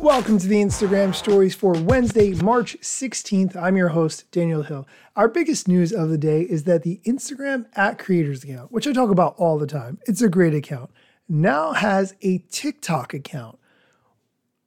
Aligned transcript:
Welcome 0.00 0.38
to 0.38 0.46
the 0.46 0.62
Instagram 0.62 1.14
stories 1.14 1.54
for 1.54 1.74
Wednesday, 1.74 2.32
March 2.32 2.74
16th. 2.80 3.54
I'm 3.54 3.76
your 3.76 3.90
host, 3.90 4.30
Daniel 4.30 4.62
Hill. 4.62 4.88
Our 5.14 5.28
biggest 5.28 5.68
news 5.68 5.92
of 5.92 6.08
the 6.08 6.16
day 6.16 6.40
is 6.40 6.64
that 6.64 6.84
the 6.84 7.02
Instagram 7.04 7.66
at 7.74 7.98
creators 7.98 8.42
account, 8.42 8.72
which 8.72 8.86
I 8.86 8.94
talk 8.94 9.10
about 9.10 9.34
all 9.36 9.58
the 9.58 9.66
time, 9.66 9.98
it's 10.06 10.22
a 10.22 10.30
great 10.30 10.54
account, 10.54 10.90
now 11.28 11.74
has 11.74 12.14
a 12.22 12.38
TikTok 12.50 13.12
account. 13.12 13.58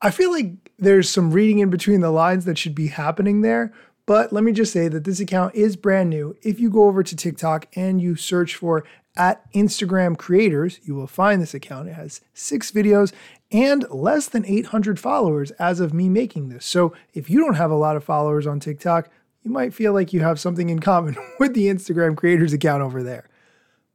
I 0.04 0.12
feel 0.12 0.32
like 0.32 0.72
there's 0.78 1.10
some 1.10 1.32
reading 1.32 1.58
in 1.58 1.72
between 1.72 2.02
the 2.02 2.12
lines 2.12 2.46
that 2.46 2.60
should 2.60 2.76
be 2.76 2.90
happening 2.90 3.42
there, 3.42 3.74
but 4.06 4.34
let 4.34 4.44
me 4.44 4.52
just 4.52 4.72
say 4.72 4.88
that 4.88 5.04
this 5.04 5.20
account 5.20 5.56
is 5.56 5.76
brand 5.76 6.12
new. 6.12 6.36
If 6.44 6.60
you 6.60 6.70
go 6.70 6.84
over 6.84 7.02
to 7.02 7.16
TikTok 7.16 7.70
and 7.76 8.00
you 8.00 8.16
search 8.16 8.56
for 8.56 8.86
at 9.16 9.52
Instagram 9.54 10.18
creators, 10.18 10.80
you 10.84 10.96
will 10.96 11.08
find 11.08 11.42
this 11.42 11.54
account. 11.54 11.90
It 11.90 11.94
has 11.94 12.22
six 12.34 12.72
videos 12.72 13.14
and 13.52 13.86
less 13.90 14.28
than 14.28 14.46
800 14.46 15.00
followers 15.00 15.52
as 15.52 15.80
of 15.80 15.94
me 15.94 16.10
making 16.10 16.50
this. 16.50 16.66
So 16.66 16.94
if 17.14 17.30
you 17.30 17.40
don't 17.40 17.56
have 17.56 17.72
a 17.72 17.76
lot 17.76 17.96
of 17.96 18.04
followers 18.04 18.48
on 18.48 18.60
TikTok, 18.60 19.10
you 19.44 19.52
might 19.52 19.74
feel 19.74 19.94
like 19.94 20.14
you 20.14 20.22
have 20.22 20.40
something 20.40 20.70
in 20.70 20.80
common 20.80 21.16
with 21.40 21.54
the 21.54 21.68
Instagram 21.68 22.16
creators 22.18 22.54
account 22.54 22.82
over 22.82 23.04
there. 23.04 23.30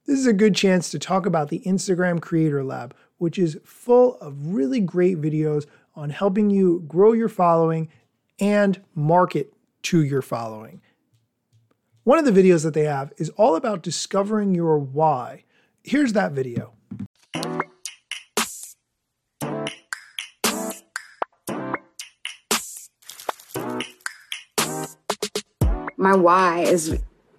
This 0.07 0.19
is 0.19 0.27
a 0.27 0.33
good 0.33 0.55
chance 0.55 0.91
to 0.91 0.99
talk 0.99 1.27
about 1.27 1.49
the 1.49 1.61
Instagram 1.67 2.21
Creator 2.21 2.65
Lab, 2.65 2.95
which 3.19 3.39
is 3.39 3.59
full 3.65 4.15
of 4.21 4.55
really 4.55 4.81
great 4.81 5.21
videos 5.21 5.67
on 5.95 6.11
helping 6.11 6.49
you 6.49 6.85
grow 6.87 7.13
your 7.13 7.29
following 7.29 7.89
and 8.41 8.81
market 8.95 9.53
to 9.83 10.03
your 10.03 10.23
following. 10.23 10.81
One 12.09 12.19
of 12.19 12.25
the 12.25 12.33
videos 12.33 12.65
that 12.65 12.73
they 12.73 12.85
have 12.85 13.13
is 13.19 13.29
all 13.37 13.55
about 13.55 13.83
discovering 13.83 14.55
your 14.55 14.79
why. 14.79 15.45
Here's 15.83 16.15
that 16.15 16.33
video. 16.33 16.73
My 25.99 26.17
why 26.17 26.61
is 26.61 26.99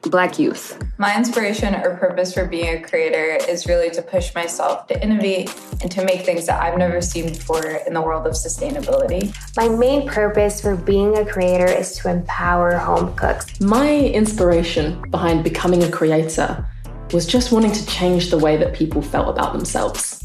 Black 0.09 0.39
youth. 0.39 0.81
My 0.97 1.15
inspiration 1.15 1.75
or 1.75 1.95
purpose 1.97 2.33
for 2.33 2.45
being 2.45 2.75
a 2.75 2.81
creator 2.81 3.37
is 3.47 3.67
really 3.67 3.91
to 3.91 4.01
push 4.01 4.33
myself 4.33 4.87
to 4.87 5.03
innovate 5.03 5.53
and 5.81 5.91
to 5.91 6.03
make 6.03 6.25
things 6.25 6.47
that 6.47 6.61
I've 6.61 6.77
never 6.77 6.99
seen 6.99 7.29
before 7.29 7.63
in 7.85 7.93
the 7.93 8.01
world 8.01 8.25
of 8.25 8.33
sustainability. 8.33 9.33
My 9.55 9.69
main 9.69 10.07
purpose 10.07 10.61
for 10.61 10.75
being 10.75 11.17
a 11.17 11.25
creator 11.25 11.67
is 11.67 11.95
to 11.97 12.09
empower 12.09 12.75
home 12.75 13.15
cooks. 13.15 13.61
My 13.61 13.97
inspiration 13.97 14.99
behind 15.11 15.43
becoming 15.43 15.83
a 15.83 15.91
creator 15.91 16.65
was 17.13 17.27
just 17.27 17.51
wanting 17.51 17.71
to 17.71 17.85
change 17.85 18.31
the 18.31 18.37
way 18.37 18.57
that 18.57 18.73
people 18.73 19.01
felt 19.01 19.29
about 19.29 19.53
themselves. 19.53 20.18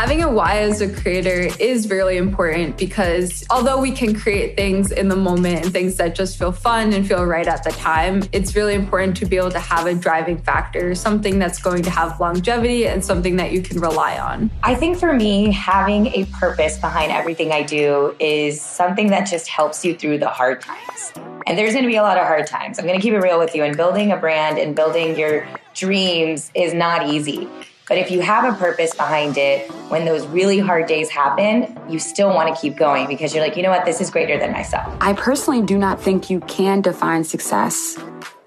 Having 0.00 0.22
a 0.22 0.30
why 0.30 0.60
as 0.60 0.80
a 0.80 0.90
creator 0.90 1.54
is 1.60 1.90
really 1.90 2.16
important 2.16 2.78
because 2.78 3.44
although 3.50 3.78
we 3.78 3.92
can 3.92 4.18
create 4.18 4.56
things 4.56 4.92
in 4.92 5.08
the 5.08 5.14
moment 5.14 5.62
and 5.62 5.74
things 5.74 5.96
that 5.96 6.14
just 6.14 6.38
feel 6.38 6.52
fun 6.52 6.94
and 6.94 7.06
feel 7.06 7.22
right 7.26 7.46
at 7.46 7.64
the 7.64 7.70
time, 7.72 8.22
it's 8.32 8.56
really 8.56 8.72
important 8.72 9.14
to 9.18 9.26
be 9.26 9.36
able 9.36 9.50
to 9.50 9.60
have 9.60 9.84
a 9.84 9.94
driving 9.94 10.38
factor, 10.38 10.94
something 10.94 11.38
that's 11.38 11.60
going 11.60 11.82
to 11.82 11.90
have 11.90 12.18
longevity 12.18 12.86
and 12.86 13.04
something 13.04 13.36
that 13.36 13.52
you 13.52 13.60
can 13.60 13.78
rely 13.78 14.18
on. 14.18 14.50
I 14.62 14.74
think 14.74 14.96
for 14.96 15.12
me, 15.12 15.52
having 15.52 16.06
a 16.06 16.24
purpose 16.32 16.78
behind 16.78 17.12
everything 17.12 17.52
I 17.52 17.62
do 17.62 18.16
is 18.18 18.58
something 18.58 19.08
that 19.08 19.28
just 19.28 19.48
helps 19.48 19.84
you 19.84 19.94
through 19.94 20.16
the 20.16 20.30
hard 20.30 20.62
times. 20.62 21.12
And 21.46 21.58
there's 21.58 21.74
going 21.74 21.84
to 21.84 21.90
be 21.90 21.96
a 21.96 22.02
lot 22.02 22.16
of 22.16 22.26
hard 22.26 22.46
times. 22.46 22.78
I'm 22.78 22.86
going 22.86 22.98
to 22.98 23.02
keep 23.02 23.12
it 23.12 23.20
real 23.20 23.38
with 23.38 23.54
you. 23.54 23.64
And 23.64 23.76
building 23.76 24.12
a 24.12 24.16
brand 24.16 24.56
and 24.56 24.74
building 24.74 25.18
your 25.18 25.46
dreams 25.74 26.50
is 26.54 26.72
not 26.72 27.10
easy. 27.10 27.50
But 27.90 27.98
if 27.98 28.12
you 28.12 28.20
have 28.20 28.44
a 28.44 28.56
purpose 28.56 28.94
behind 28.94 29.36
it, 29.36 29.68
when 29.88 30.04
those 30.04 30.24
really 30.28 30.60
hard 30.60 30.86
days 30.86 31.10
happen, 31.10 31.76
you 31.88 31.98
still 31.98 32.28
want 32.28 32.54
to 32.54 32.60
keep 32.60 32.76
going 32.76 33.08
because 33.08 33.34
you're 33.34 33.42
like, 33.42 33.56
you 33.56 33.64
know 33.64 33.70
what, 33.70 33.84
this 33.84 34.00
is 34.00 34.10
greater 34.10 34.38
than 34.38 34.52
myself. 34.52 34.96
I 35.00 35.12
personally 35.12 35.60
do 35.60 35.76
not 35.76 36.00
think 36.00 36.30
you 36.30 36.38
can 36.42 36.82
define 36.82 37.24
success 37.24 37.98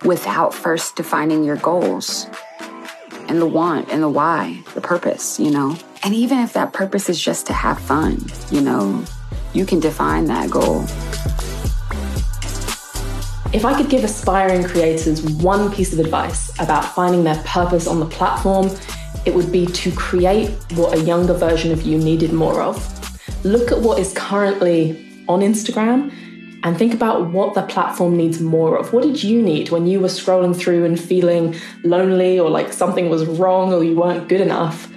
without 0.05 0.53
first 0.53 0.95
defining 0.95 1.43
your 1.43 1.57
goals 1.57 2.25
and 3.27 3.41
the 3.41 3.45
want 3.45 3.89
and 3.89 4.01
the 4.01 4.07
why, 4.07 4.63
the 4.75 4.81
purpose, 4.81 5.37
you 5.41 5.51
know? 5.51 5.75
And 6.05 6.13
even 6.13 6.39
if 6.39 6.53
that 6.53 6.71
purpose 6.71 7.09
is 7.09 7.21
just 7.21 7.45
to 7.47 7.53
have 7.53 7.77
fun, 7.77 8.25
you 8.49 8.61
know, 8.61 9.03
you 9.51 9.65
can 9.65 9.81
define 9.81 10.23
that 10.27 10.49
goal. 10.49 10.83
If 13.53 13.65
I 13.65 13.75
could 13.75 13.89
give 13.89 14.05
aspiring 14.05 14.63
creators 14.63 15.21
one 15.21 15.69
piece 15.69 15.91
of 15.91 15.99
advice 15.99 16.57
about 16.61 16.85
finding 16.95 17.25
their 17.25 17.43
purpose 17.43 17.87
on 17.87 17.99
the 17.99 18.05
platform, 18.05 18.69
it 19.25 19.33
would 19.33 19.51
be 19.51 19.65
to 19.65 19.91
create 19.91 20.49
what 20.73 20.97
a 20.97 21.01
younger 21.01 21.33
version 21.33 21.71
of 21.71 21.83
you 21.83 21.97
needed 21.97 22.33
more 22.33 22.61
of. 22.61 22.77
Look 23.45 23.71
at 23.71 23.79
what 23.79 23.99
is 23.99 24.13
currently 24.13 25.25
on 25.27 25.39
Instagram 25.39 26.13
and 26.63 26.77
think 26.77 26.93
about 26.93 27.31
what 27.31 27.53
the 27.53 27.61
platform 27.63 28.15
needs 28.15 28.39
more 28.39 28.77
of. 28.77 28.93
What 28.93 29.03
did 29.03 29.23
you 29.23 29.41
need 29.41 29.69
when 29.69 29.85
you 29.85 29.99
were 29.99 30.07
scrolling 30.07 30.55
through 30.55 30.85
and 30.85 30.99
feeling 30.99 31.55
lonely 31.83 32.39
or 32.39 32.49
like 32.49 32.71
something 32.71 33.09
was 33.09 33.25
wrong 33.25 33.73
or 33.73 33.83
you 33.83 33.95
weren't 33.95 34.29
good 34.29 34.41
enough? 34.41 34.89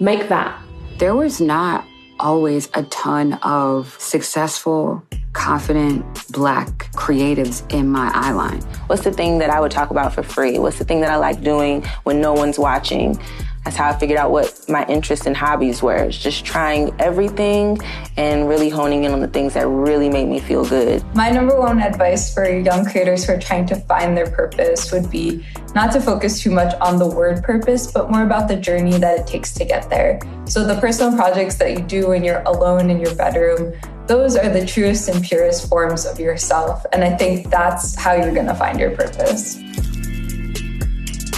Make 0.00 0.28
that. 0.28 0.60
There 0.98 1.14
was 1.14 1.40
not 1.40 1.84
always 2.20 2.68
a 2.74 2.82
ton 2.84 3.34
of 3.42 3.96
successful, 4.00 5.04
confident 5.32 6.04
black 6.32 6.90
creatives 6.92 7.70
in 7.72 7.88
my 7.88 8.10
eyeline. 8.10 8.62
What's 8.88 9.02
the 9.02 9.12
thing 9.12 9.38
that 9.38 9.50
I 9.50 9.60
would 9.60 9.72
talk 9.72 9.90
about 9.90 10.12
for 10.14 10.22
free? 10.22 10.58
What's 10.58 10.78
the 10.78 10.84
thing 10.84 11.00
that 11.00 11.10
I 11.10 11.16
like 11.16 11.42
doing 11.42 11.84
when 12.04 12.20
no 12.20 12.32
one's 12.32 12.58
watching? 12.58 13.20
That's 13.64 13.76
how 13.76 13.88
I 13.88 13.98
figured 13.98 14.18
out 14.18 14.30
what 14.30 14.68
my 14.68 14.84
interests 14.86 15.26
and 15.26 15.34
hobbies 15.34 15.82
were. 15.82 15.96
It's 15.96 16.18
just 16.18 16.44
trying 16.44 16.94
everything 17.00 17.78
and 18.16 18.46
really 18.46 18.68
honing 18.68 19.04
in 19.04 19.12
on 19.12 19.20
the 19.20 19.28
things 19.28 19.54
that 19.54 19.66
really 19.66 20.10
make 20.10 20.28
me 20.28 20.38
feel 20.38 20.66
good. 20.66 21.02
My 21.14 21.30
number 21.30 21.58
one 21.58 21.80
advice 21.80 22.32
for 22.32 22.46
young 22.46 22.84
creators 22.84 23.24
who 23.24 23.32
are 23.32 23.40
trying 23.40 23.64
to 23.66 23.76
find 23.76 24.16
their 24.16 24.30
purpose 24.30 24.92
would 24.92 25.10
be 25.10 25.44
not 25.74 25.92
to 25.92 26.00
focus 26.00 26.42
too 26.42 26.50
much 26.50 26.74
on 26.80 26.98
the 26.98 27.08
word 27.08 27.42
purpose, 27.42 27.90
but 27.90 28.10
more 28.10 28.22
about 28.22 28.48
the 28.48 28.56
journey 28.56 28.98
that 28.98 29.20
it 29.20 29.26
takes 29.26 29.54
to 29.54 29.64
get 29.64 29.88
there. 29.88 30.20
So 30.44 30.66
the 30.66 30.78
personal 30.78 31.16
projects 31.16 31.54
that 31.56 31.70
you 31.72 31.80
do 31.80 32.08
when 32.08 32.22
you're 32.22 32.42
alone 32.42 32.90
in 32.90 33.00
your 33.00 33.14
bedroom, 33.14 33.72
those 34.06 34.36
are 34.36 34.50
the 34.50 34.66
truest 34.66 35.08
and 35.08 35.24
purest 35.24 35.70
forms 35.70 36.04
of 36.04 36.20
yourself. 36.20 36.84
And 36.92 37.02
I 37.02 37.16
think 37.16 37.50
that's 37.50 37.94
how 37.94 38.12
you're 38.12 38.34
going 38.34 38.46
to 38.46 38.54
find 38.54 38.78
your 38.78 38.90
purpose. 38.90 39.63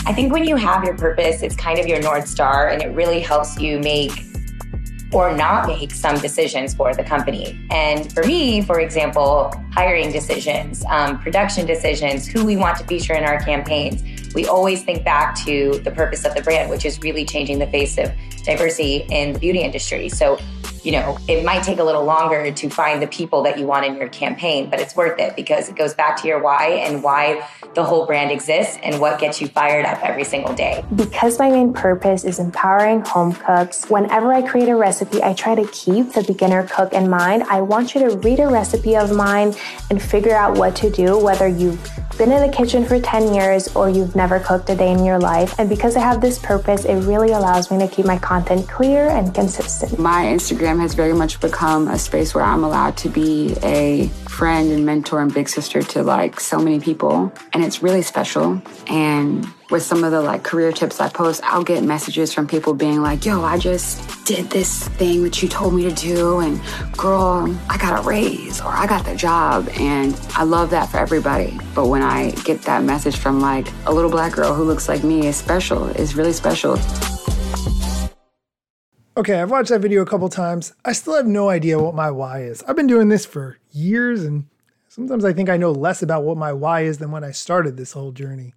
I 0.06 0.12
think 0.12 0.32
when 0.32 0.44
you 0.44 0.54
have 0.54 0.84
your 0.84 0.96
purpose, 0.96 1.42
it's 1.42 1.56
kind 1.56 1.80
of 1.80 1.86
your 1.88 2.00
North 2.00 2.28
Star 2.28 2.68
and 2.68 2.80
it 2.80 2.94
really 2.94 3.18
helps 3.18 3.58
you 3.58 3.80
make 3.80 4.12
or 5.12 5.36
not 5.36 5.66
make 5.66 5.90
some 5.90 6.16
decisions 6.18 6.74
for 6.74 6.94
the 6.94 7.02
company. 7.02 7.60
And 7.72 8.12
for 8.12 8.22
me, 8.22 8.62
for 8.62 8.78
example, 8.78 9.52
hiring 9.72 10.12
decisions, 10.12 10.84
um, 10.88 11.18
production 11.18 11.66
decisions, 11.66 12.24
who 12.24 12.44
we 12.44 12.56
want 12.56 12.78
to 12.78 12.84
feature 12.84 13.14
in 13.14 13.24
our 13.24 13.40
campaigns, 13.40 14.32
we 14.32 14.46
always 14.46 14.84
think 14.84 15.04
back 15.04 15.34
to 15.44 15.80
the 15.82 15.90
purpose 15.90 16.24
of 16.24 16.36
the 16.36 16.42
brand, 16.42 16.70
which 16.70 16.84
is 16.84 17.00
really 17.00 17.24
changing 17.24 17.58
the 17.58 17.66
face 17.66 17.98
of 17.98 18.12
diversity 18.44 19.06
in 19.10 19.32
the 19.32 19.40
beauty 19.40 19.62
industry. 19.62 20.08
So 20.08 20.38
you 20.86 20.92
know, 20.92 21.18
it 21.26 21.44
might 21.44 21.64
take 21.64 21.80
a 21.80 21.82
little 21.82 22.04
longer 22.04 22.52
to 22.52 22.70
find 22.70 23.02
the 23.02 23.08
people 23.08 23.42
that 23.42 23.58
you 23.58 23.66
want 23.66 23.84
in 23.84 23.96
your 23.96 24.06
campaign, 24.08 24.70
but 24.70 24.78
it's 24.78 24.94
worth 24.94 25.18
it 25.18 25.34
because 25.34 25.68
it 25.68 25.74
goes 25.74 25.94
back 25.94 26.16
to 26.22 26.28
your 26.28 26.40
why 26.40 26.66
and 26.68 27.02
why 27.02 27.44
the 27.74 27.82
whole 27.82 28.06
brand 28.06 28.30
exists 28.30 28.78
and 28.84 29.00
what 29.00 29.18
gets 29.18 29.40
you 29.40 29.48
fired 29.48 29.84
up 29.84 30.00
every 30.04 30.22
single 30.22 30.54
day. 30.54 30.84
Because 30.94 31.40
my 31.40 31.50
main 31.50 31.72
purpose 31.72 32.22
is 32.22 32.38
empowering 32.38 33.00
home 33.00 33.32
cooks, 33.32 33.90
whenever 33.90 34.32
I 34.32 34.42
create 34.42 34.68
a 34.68 34.76
recipe, 34.76 35.20
I 35.24 35.34
try 35.34 35.56
to 35.56 35.66
keep 35.72 36.12
the 36.12 36.22
beginner 36.22 36.68
cook 36.68 36.92
in 36.92 37.10
mind. 37.10 37.42
I 37.50 37.62
want 37.62 37.96
you 37.96 38.08
to 38.08 38.16
read 38.18 38.38
a 38.38 38.46
recipe 38.46 38.96
of 38.96 39.12
mine 39.12 39.56
and 39.90 40.00
figure 40.00 40.36
out 40.36 40.56
what 40.56 40.76
to 40.76 40.90
do, 40.90 41.18
whether 41.18 41.48
you've 41.48 41.82
been 42.16 42.32
in 42.32 42.40
the 42.48 42.54
kitchen 42.54 42.84
for 42.84 42.98
10 42.98 43.34
years 43.34 43.68
or 43.76 43.88
you've 43.88 44.16
never 44.16 44.40
cooked 44.40 44.70
a 44.70 44.74
day 44.74 44.90
in 44.90 45.04
your 45.04 45.18
life. 45.18 45.54
And 45.58 45.68
because 45.68 45.96
I 45.96 46.00
have 46.00 46.20
this 46.20 46.38
purpose, 46.38 46.84
it 46.84 46.96
really 47.00 47.32
allows 47.32 47.70
me 47.70 47.78
to 47.78 47.88
keep 47.88 48.06
my 48.06 48.18
content 48.18 48.68
clear 48.68 49.08
and 49.08 49.34
consistent. 49.34 49.98
My 49.98 50.24
Instagram 50.24 50.80
has 50.80 50.94
very 50.94 51.12
much 51.12 51.40
become 51.40 51.88
a 51.88 51.98
space 51.98 52.34
where 52.34 52.44
I'm 52.44 52.64
allowed 52.64 52.96
to 52.98 53.08
be 53.08 53.56
a 53.62 54.08
friend 54.28 54.70
and 54.72 54.86
mentor 54.86 55.20
and 55.20 55.32
big 55.32 55.48
sister 55.48 55.82
to 55.82 56.02
like 56.02 56.40
so 56.40 56.58
many 56.58 56.80
people. 56.80 57.32
And 57.52 57.64
it's 57.64 57.82
really 57.82 58.02
special. 58.02 58.60
And 58.88 59.46
with 59.70 59.82
some 59.82 60.04
of 60.04 60.12
the 60.12 60.20
like 60.20 60.44
career 60.44 60.72
tips 60.72 61.00
I 61.00 61.08
post, 61.08 61.42
I'll 61.44 61.64
get 61.64 61.82
messages 61.82 62.32
from 62.32 62.46
people 62.46 62.74
being 62.74 63.02
like, 63.02 63.24
yo, 63.24 63.42
I 63.42 63.58
just 63.58 64.24
did 64.24 64.50
this 64.50 64.86
thing 64.88 65.22
that 65.24 65.42
you 65.42 65.48
told 65.48 65.74
me 65.74 65.82
to 65.82 65.92
do. 65.92 66.40
And 66.40 66.60
girl, 66.96 67.56
I 67.68 67.76
got 67.78 68.04
a 68.04 68.08
raise 68.08 68.60
or 68.60 68.68
I 68.68 68.86
got 68.86 69.04
the 69.04 69.16
job. 69.16 69.68
And 69.74 70.18
I 70.34 70.44
love 70.44 70.70
that 70.70 70.90
for 70.90 70.98
everybody. 70.98 71.58
But 71.74 71.88
when 71.88 72.02
I 72.02 72.30
get 72.44 72.62
that 72.62 72.84
message 72.84 73.16
from 73.16 73.40
like 73.40 73.66
a 73.86 73.92
little 73.92 74.10
black 74.10 74.32
girl 74.32 74.54
who 74.54 74.64
looks 74.64 74.88
like 74.88 75.02
me, 75.02 75.26
it's 75.26 75.38
special. 75.38 75.86
It's 75.88 76.14
really 76.14 76.32
special. 76.32 76.78
Okay, 79.18 79.40
I've 79.40 79.50
watched 79.50 79.70
that 79.70 79.80
video 79.80 80.02
a 80.02 80.06
couple 80.06 80.28
times. 80.28 80.74
I 80.84 80.92
still 80.92 81.16
have 81.16 81.26
no 81.26 81.48
idea 81.48 81.78
what 81.78 81.94
my 81.94 82.10
why 82.10 82.42
is. 82.42 82.62
I've 82.64 82.76
been 82.76 82.86
doing 82.86 83.08
this 83.08 83.24
for 83.24 83.56
years, 83.72 84.22
and 84.22 84.44
sometimes 84.90 85.24
I 85.24 85.32
think 85.32 85.48
I 85.48 85.56
know 85.56 85.72
less 85.72 86.02
about 86.02 86.24
what 86.24 86.36
my 86.36 86.52
why 86.52 86.82
is 86.82 86.98
than 86.98 87.10
when 87.10 87.24
I 87.24 87.30
started 87.30 87.78
this 87.78 87.92
whole 87.92 88.12
journey. 88.12 88.52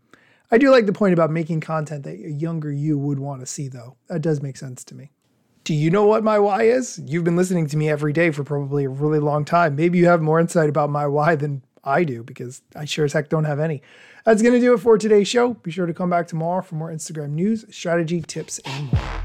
I 0.52 0.58
do 0.58 0.72
like 0.72 0.88
the 0.88 0.94
point 0.94 1.14
about 1.14 1.30
making 1.30 1.62
content 1.62 2.04
that 2.04 2.16
a 2.16 2.32
younger 2.32 2.72
you 2.72 2.98
would 2.98 3.20
want 3.20 3.42
to 3.42 3.46
see, 3.46 3.68
though. 3.68 3.98
That 4.08 4.22
does 4.22 4.42
make 4.42 4.58
sense 4.58 4.84
to 4.86 4.96
me. 4.96 5.12
Do 5.64 5.76
you 5.76 5.92
know 5.92 6.06
what 6.06 6.24
my 6.24 6.40
why 6.40 6.64
is? 6.64 7.00
You've 7.06 7.24
been 7.24 7.36
listening 7.36 7.68
to 7.68 7.78
me 7.78 7.90
every 7.90 8.14
day 8.14 8.32
for 8.32 8.44
probably 8.44 8.86
a 8.86 8.90
really 8.90 9.20
long 9.20 9.46
time. 9.46 9.76
Maybe 9.76 10.00
you 10.00 10.08
have 10.08 10.22
more 10.22 10.40
insight 10.40 10.70
about 10.70 10.90
my 10.90 11.06
why 11.06 11.36
than 11.36 11.62
I 11.84 12.04
do 12.04 12.24
because 12.24 12.64
I 12.76 12.86
sure 12.86 13.06
as 13.06 13.14
heck 13.14 13.30
don't 13.30 13.44
have 13.44 13.60
any. 13.60 13.84
That's 14.26 14.42
going 14.42 14.56
to 14.56 14.60
do 14.60 14.74
it 14.74 14.80
for 14.80 14.98
today's 14.98 15.28
show. 15.28 15.54
Be 15.54 15.70
sure 15.70 15.86
to 15.86 15.94
come 15.94 16.10
back 16.10 16.28
tomorrow 16.28 16.64
for 16.64 16.76
more 16.76 16.92
Instagram 16.92 17.32
news, 17.32 17.66
strategy, 17.70 18.22
tips, 18.22 18.60
and 18.66 18.92
more. 18.92 19.19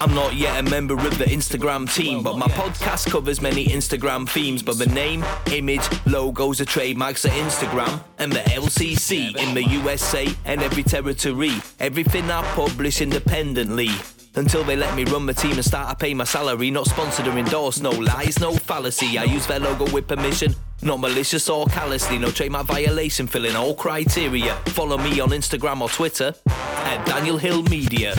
I'm 0.00 0.14
not 0.14 0.36
yet 0.36 0.64
a 0.64 0.70
member 0.70 0.94
of 0.94 1.18
the 1.18 1.24
Instagram 1.24 1.92
team, 1.92 2.22
but 2.22 2.38
my 2.38 2.46
podcast 2.46 3.10
covers 3.10 3.40
many 3.40 3.66
Instagram 3.66 4.28
themes. 4.28 4.62
But 4.62 4.78
the 4.78 4.86
name, 4.86 5.24
image, 5.50 5.82
logos 6.06 6.60
are 6.60 6.64
trademarks 6.64 7.24
of 7.24 7.32
Instagram 7.32 8.04
and 8.18 8.30
the 8.32 8.38
LLC 8.38 9.36
in 9.36 9.54
the 9.54 9.64
USA 9.64 10.28
and 10.44 10.62
every 10.62 10.84
territory. 10.84 11.50
Everything 11.80 12.30
I 12.30 12.42
publish 12.54 13.00
independently. 13.00 13.90
Until 14.36 14.62
they 14.62 14.76
let 14.76 14.94
me 14.94 15.02
run 15.04 15.26
my 15.26 15.32
team 15.32 15.52
and 15.52 15.64
start 15.64 15.88
to 15.90 15.96
pay 15.96 16.14
my 16.14 16.22
salary. 16.22 16.70
Not 16.70 16.86
sponsored 16.86 17.26
or 17.26 17.36
endorsed, 17.36 17.82
no 17.82 17.90
lies, 17.90 18.38
no 18.38 18.52
fallacy. 18.52 19.18
I 19.18 19.24
use 19.24 19.48
their 19.48 19.58
logo 19.58 19.90
with 19.92 20.06
permission. 20.06 20.54
Not 20.80 21.00
malicious 21.00 21.48
or 21.48 21.66
callously, 21.66 22.18
no 22.18 22.30
trademark 22.30 22.66
violation, 22.66 23.26
filling 23.26 23.56
all 23.56 23.74
criteria. 23.74 24.54
Follow 24.66 24.96
me 24.96 25.18
on 25.18 25.30
Instagram 25.30 25.80
or 25.80 25.88
Twitter 25.88 26.32
at 26.46 27.04
Daniel 27.04 27.36
Hill 27.36 27.64
Media. 27.64 28.14